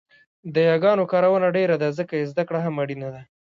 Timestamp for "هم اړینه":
2.65-3.09